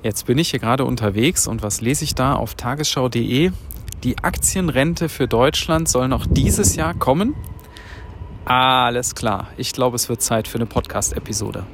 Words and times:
Jetzt 0.00 0.26
bin 0.26 0.38
ich 0.38 0.50
hier 0.50 0.60
gerade 0.60 0.84
unterwegs 0.84 1.48
und 1.48 1.62
was 1.62 1.80
lese 1.80 2.04
ich 2.04 2.14
da 2.14 2.34
auf 2.34 2.54
tagesschau.de? 2.54 3.50
Die 4.04 4.18
Aktienrente 4.18 5.08
für 5.08 5.26
Deutschland 5.26 5.88
soll 5.88 6.06
noch 6.06 6.24
dieses 6.24 6.76
Jahr 6.76 6.94
kommen. 6.94 7.34
Alles 8.44 9.16
klar, 9.16 9.48
ich 9.56 9.72
glaube, 9.72 9.96
es 9.96 10.08
wird 10.08 10.22
Zeit 10.22 10.46
für 10.46 10.58
eine 10.58 10.66
Podcast-Episode. 10.66 11.66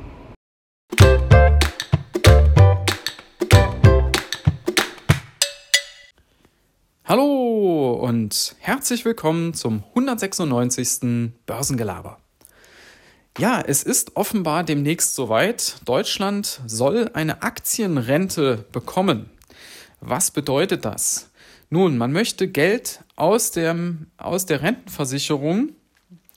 Hallo 7.04 7.92
und 8.00 8.56
herzlich 8.58 9.04
willkommen 9.04 9.52
zum 9.52 9.84
196. 9.94 11.30
Börsengelaber. 11.44 12.23
Ja, 13.36 13.60
es 13.60 13.82
ist 13.82 14.14
offenbar 14.14 14.62
demnächst 14.62 15.16
soweit. 15.16 15.78
Deutschland 15.84 16.60
soll 16.66 17.10
eine 17.14 17.42
Aktienrente 17.42 18.64
bekommen. 18.70 19.28
Was 20.00 20.30
bedeutet 20.30 20.84
das? 20.84 21.30
Nun, 21.68 21.98
man 21.98 22.12
möchte 22.12 22.46
Geld 22.46 23.00
aus, 23.16 23.50
dem, 23.50 24.06
aus 24.18 24.46
der 24.46 24.62
Rentenversicherung, 24.62 25.70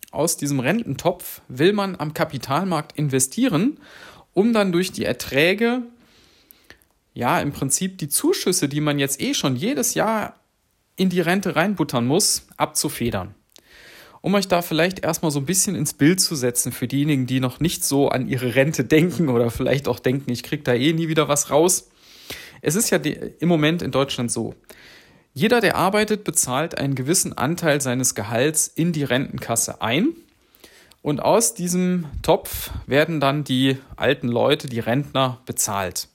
aus 0.09 0.37
diesem 0.37 0.59
Rententopf, 0.59 1.41
will 1.47 1.71
man 1.71 1.95
am 1.99 2.15
Kapitalmarkt 2.15 2.97
investieren, 2.97 3.79
um 4.33 4.51
dann 4.51 4.71
durch 4.71 4.91
die 4.91 5.05
Erträge, 5.05 5.83
ja, 7.13 7.39
im 7.39 7.51
Prinzip 7.51 7.99
die 7.99 8.09
Zuschüsse, 8.09 8.67
die 8.67 8.81
man 8.81 8.97
jetzt 8.97 9.21
eh 9.21 9.35
schon 9.35 9.55
jedes 9.55 9.93
Jahr 9.93 10.39
in 10.95 11.09
die 11.09 11.21
Rente 11.21 11.55
reinbuttern 11.55 12.07
muss, 12.07 12.47
abzufedern 12.57 13.35
um 14.21 14.33
euch 14.33 14.47
da 14.47 14.61
vielleicht 14.61 14.99
erstmal 14.99 15.31
so 15.31 15.39
ein 15.39 15.45
bisschen 15.45 15.75
ins 15.75 15.93
Bild 15.93 16.19
zu 16.19 16.35
setzen 16.35 16.71
für 16.71 16.87
diejenigen, 16.87 17.27
die 17.27 17.39
noch 17.39 17.59
nicht 17.59 17.83
so 17.85 18.09
an 18.09 18.27
ihre 18.27 18.55
Rente 18.55 18.83
denken 18.83 19.29
oder 19.29 19.51
vielleicht 19.51 19.87
auch 19.87 19.99
denken, 19.99 20.31
ich 20.31 20.43
kriege 20.43 20.63
da 20.63 20.73
eh 20.73 20.93
nie 20.93 21.07
wieder 21.07 21.27
was 21.27 21.51
raus. 21.51 21.89
Es 22.61 22.75
ist 22.75 22.89
ja 22.89 22.97
im 22.97 23.47
Moment 23.47 23.81
in 23.81 23.91
Deutschland 23.91 24.31
so. 24.31 24.55
Jeder, 25.33 25.61
der 25.61 25.75
arbeitet, 25.75 26.23
bezahlt 26.23 26.77
einen 26.79 26.95
gewissen 26.95 27.37
Anteil 27.37 27.79
seines 27.79 28.15
Gehalts 28.15 28.67
in 28.67 28.91
die 28.91 29.03
Rentenkasse 29.03 29.81
ein. 29.81 30.09
Und 31.03 31.21
aus 31.21 31.53
diesem 31.53 32.05
Topf 32.23 32.71
werden 32.87 33.19
dann 33.19 33.43
die 33.43 33.77
alten 33.95 34.27
Leute, 34.27 34.67
die 34.67 34.79
Rentner, 34.79 35.39
bezahlt. 35.45 36.09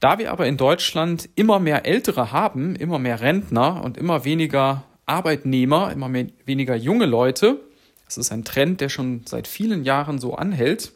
Da 0.00 0.18
wir 0.18 0.32
aber 0.32 0.48
in 0.48 0.56
Deutschland 0.56 1.28
immer 1.36 1.60
mehr 1.60 1.86
Ältere 1.86 2.32
haben, 2.32 2.74
immer 2.74 2.98
mehr 2.98 3.20
Rentner 3.20 3.84
und 3.84 3.96
immer 3.96 4.24
weniger 4.24 4.82
Arbeitnehmer, 5.12 5.92
immer 5.92 6.08
mehr, 6.08 6.26
weniger 6.46 6.74
junge 6.74 7.06
Leute, 7.06 7.60
das 8.06 8.16
ist 8.16 8.32
ein 8.32 8.44
Trend, 8.44 8.80
der 8.80 8.88
schon 8.88 9.22
seit 9.26 9.46
vielen 9.46 9.84
Jahren 9.84 10.18
so 10.18 10.34
anhält, 10.34 10.92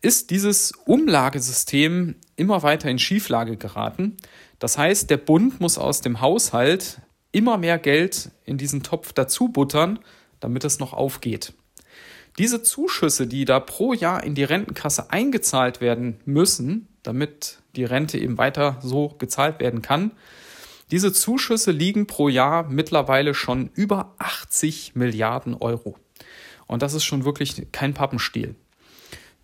ist 0.00 0.30
dieses 0.30 0.72
Umlagesystem 0.86 2.16
immer 2.36 2.62
weiter 2.62 2.90
in 2.90 2.98
Schieflage 2.98 3.56
geraten. 3.56 4.16
Das 4.58 4.78
heißt, 4.78 5.10
der 5.10 5.18
Bund 5.18 5.60
muss 5.60 5.78
aus 5.78 6.00
dem 6.00 6.20
Haushalt 6.20 7.00
immer 7.30 7.58
mehr 7.58 7.78
Geld 7.78 8.30
in 8.44 8.58
diesen 8.58 8.82
Topf 8.82 9.12
dazu 9.12 9.48
buttern, 9.48 9.98
damit 10.40 10.64
es 10.64 10.78
noch 10.78 10.92
aufgeht. 10.92 11.52
Diese 12.38 12.62
Zuschüsse, 12.62 13.26
die 13.26 13.44
da 13.44 13.60
pro 13.60 13.92
Jahr 13.92 14.24
in 14.24 14.34
die 14.34 14.44
Rentenkasse 14.44 15.10
eingezahlt 15.10 15.80
werden 15.80 16.20
müssen, 16.24 16.88
damit 17.02 17.58
die 17.76 17.84
Rente 17.84 18.18
eben 18.18 18.38
weiter 18.38 18.78
so 18.80 19.08
gezahlt 19.18 19.60
werden 19.60 19.82
kann, 19.82 20.12
diese 20.92 21.12
Zuschüsse 21.12 21.70
liegen 21.70 22.06
pro 22.06 22.28
Jahr 22.28 22.68
mittlerweile 22.68 23.34
schon 23.34 23.70
über 23.74 24.14
80 24.18 24.94
Milliarden 24.94 25.54
Euro. 25.54 25.96
Und 26.66 26.82
das 26.82 26.92
ist 26.92 27.04
schon 27.04 27.24
wirklich 27.24 27.66
kein 27.72 27.94
Pappenstiel. 27.94 28.54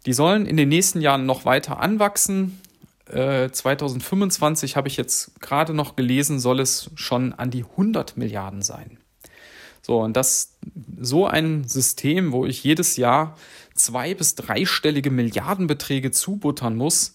Die 0.04 0.12
sollen 0.12 0.46
in 0.46 0.58
den 0.58 0.68
nächsten 0.68 1.00
Jahren 1.00 1.24
noch 1.26 1.46
weiter 1.46 1.80
anwachsen. 1.80 2.60
Äh, 3.06 3.50
2025 3.50 4.76
habe 4.76 4.88
ich 4.88 4.98
jetzt 4.98 5.40
gerade 5.40 5.72
noch 5.72 5.96
gelesen, 5.96 6.38
soll 6.38 6.60
es 6.60 6.90
schon 6.94 7.32
an 7.32 7.50
die 7.50 7.64
100 7.64 8.18
Milliarden 8.18 8.60
sein. 8.60 8.98
So, 9.80 10.02
und 10.02 10.18
das, 10.18 10.58
so 11.00 11.26
ein 11.26 11.66
System, 11.66 12.32
wo 12.32 12.44
ich 12.44 12.62
jedes 12.62 12.98
Jahr 12.98 13.38
zwei- 13.74 14.14
bis 14.14 14.34
dreistellige 14.34 15.10
Milliardenbeträge 15.10 16.10
zubuttern 16.10 16.76
muss, 16.76 17.14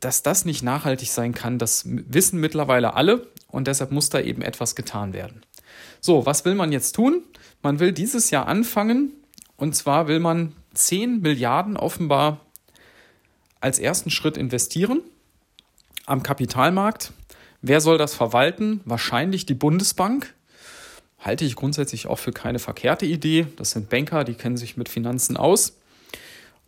dass 0.00 0.22
das 0.22 0.44
nicht 0.44 0.62
nachhaltig 0.62 1.10
sein 1.10 1.34
kann, 1.34 1.58
das 1.58 1.84
wissen 1.86 2.40
mittlerweile 2.40 2.94
alle 2.94 3.26
und 3.48 3.66
deshalb 3.66 3.90
muss 3.90 4.10
da 4.10 4.20
eben 4.20 4.42
etwas 4.42 4.74
getan 4.74 5.12
werden. 5.12 5.42
So, 6.00 6.26
was 6.26 6.44
will 6.44 6.54
man 6.54 6.72
jetzt 6.72 6.92
tun? 6.92 7.22
Man 7.62 7.78
will 7.78 7.92
dieses 7.92 8.30
Jahr 8.30 8.46
anfangen 8.46 9.12
und 9.56 9.76
zwar 9.76 10.08
will 10.08 10.20
man 10.20 10.54
10 10.74 11.20
Milliarden 11.20 11.76
offenbar 11.76 12.40
als 13.60 13.78
ersten 13.78 14.10
Schritt 14.10 14.36
investieren 14.36 15.02
am 16.06 16.22
Kapitalmarkt. 16.22 17.12
Wer 17.62 17.80
soll 17.80 17.98
das 17.98 18.14
verwalten? 18.14 18.80
Wahrscheinlich 18.84 19.46
die 19.46 19.54
Bundesbank. 19.54 20.34
Halte 21.18 21.44
ich 21.44 21.54
grundsätzlich 21.54 22.06
auch 22.06 22.18
für 22.18 22.32
keine 22.32 22.58
verkehrte 22.58 23.04
Idee. 23.04 23.46
Das 23.56 23.72
sind 23.72 23.90
Banker, 23.90 24.24
die 24.24 24.34
kennen 24.34 24.56
sich 24.56 24.78
mit 24.78 24.88
Finanzen 24.88 25.36
aus. 25.36 25.76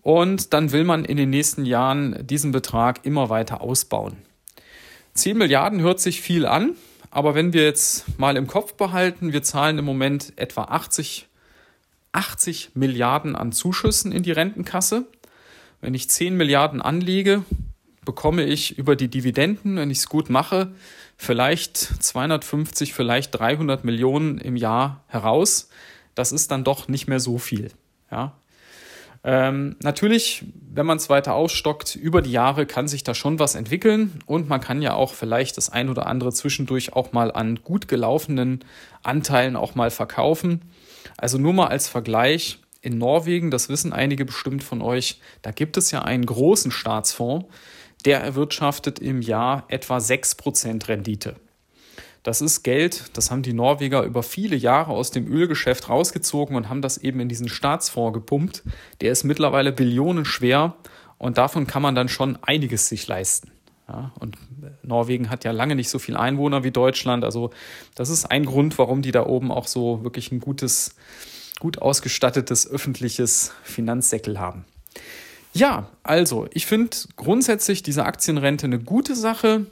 Und 0.02 0.52
dann 0.52 0.72
will 0.72 0.84
man 0.84 1.04
in 1.04 1.16
den 1.16 1.30
nächsten 1.30 1.64
Jahren 1.64 2.26
diesen 2.26 2.52
Betrag 2.52 3.04
immer 3.04 3.30
weiter 3.30 3.60
ausbauen. 3.60 4.16
10 5.14 5.38
Milliarden 5.38 5.80
hört 5.80 6.00
sich 6.00 6.20
viel 6.20 6.46
an, 6.46 6.74
aber 7.10 7.34
wenn 7.34 7.52
wir 7.52 7.64
jetzt 7.64 8.18
mal 8.18 8.36
im 8.36 8.46
Kopf 8.46 8.74
behalten, 8.74 9.32
wir 9.32 9.42
zahlen 9.42 9.78
im 9.78 9.84
Moment 9.84 10.32
etwa 10.36 10.64
80, 10.64 11.28
80 12.12 12.70
Milliarden 12.74 13.36
an 13.36 13.52
Zuschüssen 13.52 14.12
in 14.12 14.22
die 14.22 14.32
Rentenkasse. 14.32 15.06
Wenn 15.80 15.94
ich 15.94 16.08
10 16.08 16.36
Milliarden 16.36 16.80
anlege, 16.80 17.44
bekomme 18.04 18.44
ich 18.44 18.78
über 18.78 18.96
die 18.96 19.08
Dividenden, 19.08 19.76
wenn 19.76 19.90
ich 19.90 19.98
es 19.98 20.08
gut 20.08 20.30
mache, 20.30 20.72
vielleicht 21.16 21.76
250, 21.76 22.94
vielleicht 22.94 23.38
300 23.38 23.84
Millionen 23.84 24.38
im 24.38 24.56
Jahr 24.56 25.04
heraus. 25.06 25.68
Das 26.14 26.32
ist 26.32 26.50
dann 26.50 26.64
doch 26.64 26.88
nicht 26.88 27.06
mehr 27.06 27.20
so 27.20 27.38
viel. 27.38 27.70
Ja, 28.10 28.34
ähm, 29.24 29.76
natürlich, 29.80 30.44
wenn 30.74 30.86
man 30.86 30.96
es 30.96 31.08
weiter 31.08 31.34
ausstockt, 31.34 31.94
über 31.94 32.22
die 32.22 32.32
Jahre 32.32 32.66
kann 32.66 32.88
sich 32.88 33.04
da 33.04 33.14
schon 33.14 33.38
was 33.38 33.54
entwickeln 33.54 34.20
und 34.26 34.48
man 34.48 34.60
kann 34.60 34.82
ja 34.82 34.94
auch 34.94 35.14
vielleicht 35.14 35.56
das 35.56 35.70
ein 35.70 35.88
oder 35.88 36.06
andere 36.06 36.32
zwischendurch 36.32 36.92
auch 36.92 37.12
mal 37.12 37.30
an 37.30 37.60
gut 37.62 37.86
gelaufenen 37.86 38.64
Anteilen 39.02 39.54
auch 39.54 39.76
mal 39.76 39.90
verkaufen. 39.90 40.62
Also 41.16 41.38
nur 41.38 41.52
mal 41.52 41.68
als 41.68 41.88
Vergleich, 41.88 42.58
in 42.80 42.98
Norwegen, 42.98 43.52
das 43.52 43.68
wissen 43.68 43.92
einige 43.92 44.24
bestimmt 44.24 44.64
von 44.64 44.82
euch, 44.82 45.20
da 45.42 45.52
gibt 45.52 45.76
es 45.76 45.92
ja 45.92 46.02
einen 46.02 46.26
großen 46.26 46.72
Staatsfonds, 46.72 47.46
der 48.04 48.20
erwirtschaftet 48.20 48.98
im 48.98 49.22
Jahr 49.22 49.64
etwa 49.68 49.98
6% 49.98 50.88
Rendite. 50.88 51.36
Das 52.22 52.40
ist 52.40 52.62
Geld, 52.62 53.16
das 53.16 53.30
haben 53.30 53.42
die 53.42 53.52
Norweger 53.52 54.04
über 54.04 54.22
viele 54.22 54.54
Jahre 54.54 54.92
aus 54.92 55.10
dem 55.10 55.26
Ölgeschäft 55.26 55.88
rausgezogen 55.88 56.54
und 56.54 56.68
haben 56.68 56.80
das 56.80 56.98
eben 56.98 57.18
in 57.18 57.28
diesen 57.28 57.48
Staatsfonds 57.48 58.14
gepumpt. 58.14 58.62
Der 59.00 59.10
ist 59.10 59.24
mittlerweile 59.24 59.72
Billionen 59.72 60.24
schwer 60.24 60.76
und 61.18 61.36
davon 61.38 61.66
kann 61.66 61.82
man 61.82 61.94
dann 61.94 62.08
schon 62.08 62.38
einiges 62.42 62.88
sich 62.88 63.06
leisten. 63.08 63.50
Ja, 63.88 64.12
und 64.20 64.38
Norwegen 64.82 65.28
hat 65.30 65.44
ja 65.44 65.50
lange 65.50 65.74
nicht 65.74 65.88
so 65.88 65.98
viele 65.98 66.20
Einwohner 66.20 66.62
wie 66.62 66.70
Deutschland. 66.70 67.24
Also 67.24 67.50
das 67.96 68.08
ist 68.08 68.26
ein 68.26 68.44
Grund, 68.44 68.78
warum 68.78 69.02
die 69.02 69.10
da 69.10 69.26
oben 69.26 69.50
auch 69.50 69.66
so 69.66 70.04
wirklich 70.04 70.30
ein 70.30 70.40
gutes, 70.40 70.94
gut 71.58 71.82
ausgestattetes 71.82 72.70
öffentliches 72.70 73.52
Finanzsäckel 73.64 74.38
haben. 74.38 74.64
Ja, 75.52 75.88
also 76.02 76.46
ich 76.52 76.66
finde 76.66 76.96
grundsätzlich 77.16 77.82
diese 77.82 78.06
Aktienrente 78.06 78.66
eine 78.66 78.78
gute 78.78 79.16
Sache. 79.16 79.66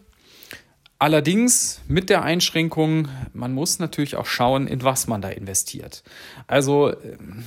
Allerdings 1.01 1.81
mit 1.89 2.11
der 2.11 2.25
Einschränkung, 2.25 3.09
man 3.33 3.55
muss 3.55 3.79
natürlich 3.79 4.17
auch 4.17 4.27
schauen, 4.27 4.67
in 4.67 4.83
was 4.83 5.07
man 5.07 5.23
da 5.23 5.31
investiert. 5.31 6.03
Also 6.47 6.93
ähm, 6.93 7.45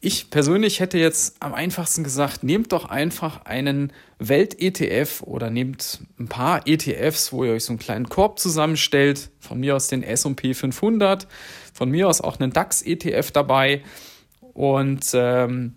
ich 0.00 0.30
persönlich 0.30 0.80
hätte 0.80 0.96
jetzt 0.96 1.36
am 1.42 1.52
einfachsten 1.52 2.04
gesagt, 2.04 2.42
nehmt 2.42 2.72
doch 2.72 2.86
einfach 2.86 3.44
einen 3.44 3.92
Welt-ETF 4.18 5.24
oder 5.24 5.50
nehmt 5.50 6.00
ein 6.18 6.28
paar 6.28 6.66
ETFs, 6.66 7.34
wo 7.34 7.44
ihr 7.44 7.52
euch 7.52 7.64
so 7.64 7.72
einen 7.72 7.78
kleinen 7.78 8.08
Korb 8.08 8.38
zusammenstellt, 8.38 9.28
von 9.40 9.60
mir 9.60 9.76
aus 9.76 9.88
den 9.88 10.02
S&P 10.02 10.54
500, 10.54 11.28
von 11.74 11.90
mir 11.90 12.08
aus 12.08 12.22
auch 12.22 12.40
einen 12.40 12.54
DAX-ETF 12.54 13.30
dabei. 13.30 13.82
Und 14.54 15.10
ähm, 15.12 15.74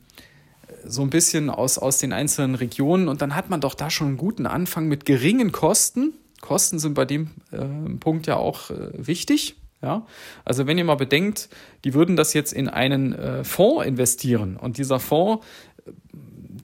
so 0.85 1.01
ein 1.01 1.09
bisschen 1.09 1.50
aus, 1.50 1.77
aus 1.77 1.97
den 1.97 2.13
einzelnen 2.13 2.56
Regionen. 2.56 3.09
Und 3.09 3.21
dann 3.21 3.35
hat 3.35 3.50
man 3.50 3.59
doch 3.59 3.73
da 3.73 3.89
schon 3.89 4.07
einen 4.07 4.17
guten 4.17 4.45
Anfang 4.45 4.88
mit 4.88 5.03
geringen 5.03 5.51
Kosten 5.51 6.13
Kosten 6.47 6.79
sind 6.79 6.94
bei 6.94 7.03
dem 7.03 7.31
äh, 7.51 7.57
Punkt 7.99 8.25
ja 8.25 8.38
auch 8.38 8.71
äh, 8.71 8.91
wichtig. 8.94 9.57
Ja? 9.81 10.07
Also 10.45 10.65
wenn 10.65 10.77
ihr 10.77 10.85
mal 10.85 10.95
bedenkt, 10.95 11.49
die 11.83 11.94
würden 11.94 12.15
das 12.15 12.33
jetzt 12.33 12.53
in 12.53 12.69
einen 12.69 13.13
äh, 13.13 13.44
Fonds 13.44 13.85
investieren 13.85 14.55
und 14.55 14.77
dieser 14.77 14.99
Fonds, 15.01 15.45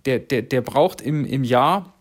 der, 0.05 0.19
der, 0.19 0.41
der 0.41 0.61
braucht 0.61 1.01
im, 1.01 1.25
im 1.25 1.43
Jahr, 1.43 1.93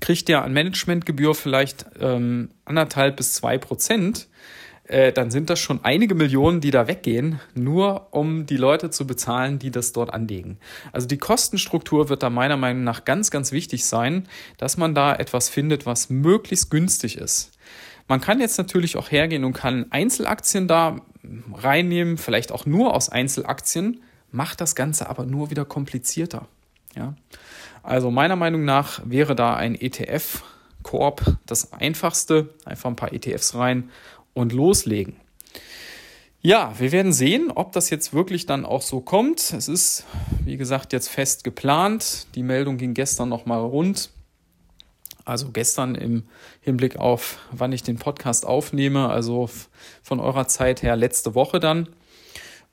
kriegt 0.00 0.28
der 0.28 0.44
an 0.44 0.52
Managementgebühr 0.52 1.34
vielleicht 1.34 1.86
ähm, 2.00 2.50
anderthalb 2.64 3.16
bis 3.16 3.34
zwei 3.34 3.58
Prozent. 3.58 4.28
Äh, 4.86 5.12
dann 5.12 5.30
sind 5.30 5.48
das 5.48 5.60
schon 5.60 5.80
einige 5.82 6.14
Millionen, 6.14 6.60
die 6.60 6.70
da 6.70 6.86
weggehen, 6.86 7.40
nur 7.54 8.08
um 8.10 8.44
die 8.44 8.58
Leute 8.58 8.90
zu 8.90 9.06
bezahlen, 9.06 9.58
die 9.58 9.70
das 9.70 9.92
dort 9.92 10.12
anlegen. 10.12 10.58
Also 10.92 11.06
die 11.06 11.16
Kostenstruktur 11.16 12.10
wird 12.10 12.22
da 12.22 12.28
meiner 12.30 12.58
Meinung 12.58 12.84
nach 12.84 13.04
ganz, 13.04 13.30
ganz 13.30 13.50
wichtig 13.50 13.86
sein, 13.86 14.28
dass 14.58 14.76
man 14.76 14.94
da 14.94 15.14
etwas 15.14 15.48
findet, 15.48 15.86
was 15.86 16.10
möglichst 16.10 16.70
günstig 16.70 17.16
ist. 17.16 17.52
Man 18.08 18.20
kann 18.20 18.40
jetzt 18.40 18.58
natürlich 18.58 18.98
auch 18.98 19.10
hergehen 19.10 19.44
und 19.44 19.54
kann 19.54 19.86
Einzelaktien 19.90 20.68
da 20.68 21.00
reinnehmen, 21.54 22.18
vielleicht 22.18 22.52
auch 22.52 22.66
nur 22.66 22.94
aus 22.94 23.08
Einzelaktien, 23.08 24.02
macht 24.30 24.60
das 24.60 24.74
Ganze 24.74 25.08
aber 25.08 25.24
nur 25.24 25.48
wieder 25.48 25.64
komplizierter. 25.64 26.46
Ja? 26.94 27.14
Also 27.82 28.10
meiner 28.10 28.36
Meinung 28.36 28.66
nach 28.66 29.00
wäre 29.06 29.34
da 29.34 29.56
ein 29.56 29.74
ETF-Korb 29.74 31.38
das 31.46 31.72
einfachste. 31.72 32.50
Einfach 32.66 32.90
ein 32.90 32.96
paar 32.96 33.14
ETFs 33.14 33.54
rein 33.54 33.90
und 34.34 34.52
loslegen. 34.52 35.16
Ja, 36.40 36.74
wir 36.78 36.92
werden 36.92 37.14
sehen, 37.14 37.50
ob 37.50 37.72
das 37.72 37.88
jetzt 37.88 38.12
wirklich 38.12 38.44
dann 38.44 38.66
auch 38.66 38.82
so 38.82 39.00
kommt. 39.00 39.54
Es 39.54 39.66
ist, 39.66 40.04
wie 40.44 40.58
gesagt, 40.58 40.92
jetzt 40.92 41.08
fest 41.08 41.42
geplant. 41.42 42.26
Die 42.34 42.42
Meldung 42.42 42.76
ging 42.76 42.92
gestern 42.92 43.30
nochmal 43.30 43.60
rund. 43.60 44.10
Also 45.24 45.50
gestern 45.52 45.94
im 45.94 46.24
Hinblick 46.60 46.96
auf, 46.96 47.38
wann 47.50 47.72
ich 47.72 47.82
den 47.82 47.96
Podcast 47.96 48.44
aufnehme, 48.44 49.08
also 49.08 49.48
von 50.02 50.20
eurer 50.20 50.46
Zeit 50.46 50.82
her 50.82 50.96
letzte 50.96 51.34
Woche 51.34 51.60
dann. 51.60 51.88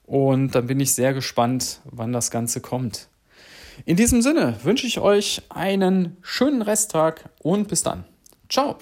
Und 0.04 0.54
dann 0.54 0.68
bin 0.68 0.82
ich 0.82 0.94
sehr 0.94 1.14
gespannt, 1.14 1.80
wann 1.86 2.12
das 2.12 2.30
Ganze 2.30 2.60
kommt. 2.60 3.08
In 3.86 3.96
diesem 3.96 4.22
Sinne 4.22 4.58
wünsche 4.64 4.86
ich 4.86 5.00
euch 5.00 5.44
einen 5.48 6.18
schönen 6.22 6.62
Resttag 6.62 7.30
und 7.40 7.70
bis 7.70 7.84
dann. 7.84 8.04
Ciao. 8.50 8.78